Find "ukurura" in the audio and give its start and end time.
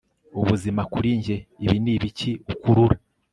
2.53-2.97